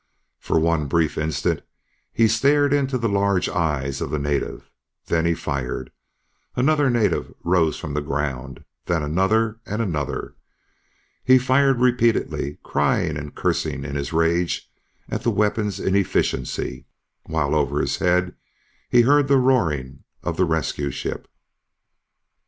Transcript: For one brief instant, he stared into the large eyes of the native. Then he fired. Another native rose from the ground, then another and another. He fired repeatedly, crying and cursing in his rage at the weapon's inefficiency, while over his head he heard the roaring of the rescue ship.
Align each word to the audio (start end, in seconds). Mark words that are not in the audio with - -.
For 0.39 0.59
one 0.59 0.87
brief 0.87 1.15
instant, 1.15 1.61
he 2.11 2.27
stared 2.27 2.73
into 2.73 2.97
the 2.97 3.07
large 3.07 3.47
eyes 3.47 4.01
of 4.01 4.09
the 4.09 4.17
native. 4.17 4.71
Then 5.05 5.27
he 5.27 5.35
fired. 5.35 5.91
Another 6.55 6.89
native 6.89 7.31
rose 7.43 7.77
from 7.77 7.93
the 7.93 8.01
ground, 8.01 8.65
then 8.87 9.03
another 9.03 9.59
and 9.63 9.79
another. 9.79 10.33
He 11.23 11.37
fired 11.37 11.79
repeatedly, 11.79 12.57
crying 12.63 13.15
and 13.15 13.35
cursing 13.35 13.83
in 13.85 13.95
his 13.95 14.11
rage 14.11 14.67
at 15.07 15.21
the 15.21 15.29
weapon's 15.29 15.79
inefficiency, 15.79 16.87
while 17.27 17.53
over 17.53 17.79
his 17.79 17.97
head 17.97 18.33
he 18.89 19.01
heard 19.01 19.27
the 19.27 19.37
roaring 19.37 20.03
of 20.23 20.35
the 20.35 20.45
rescue 20.45 20.89
ship. 20.89 21.27